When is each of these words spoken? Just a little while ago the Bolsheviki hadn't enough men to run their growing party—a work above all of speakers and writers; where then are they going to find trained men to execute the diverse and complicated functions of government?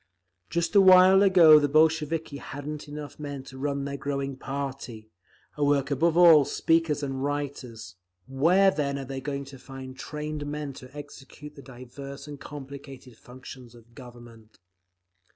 Just 0.49 0.73
a 0.73 0.79
little 0.79 0.95
while 0.97 1.21
ago 1.21 1.59
the 1.59 1.69
Bolsheviki 1.69 2.37
hadn't 2.37 2.87
enough 2.87 3.19
men 3.19 3.43
to 3.43 3.57
run 3.59 3.85
their 3.85 3.97
growing 3.97 4.35
party—a 4.35 5.63
work 5.63 5.91
above 5.91 6.17
all 6.17 6.41
of 6.41 6.47
speakers 6.47 7.03
and 7.03 7.23
writers; 7.23 7.97
where 8.27 8.71
then 8.71 8.97
are 8.97 9.05
they 9.05 9.21
going 9.21 9.45
to 9.45 9.59
find 9.59 9.95
trained 9.99 10.47
men 10.47 10.73
to 10.73 10.89
execute 10.97 11.53
the 11.55 11.61
diverse 11.61 12.27
and 12.27 12.39
complicated 12.39 13.15
functions 13.15 13.75
of 13.75 13.93
government? 13.93 14.57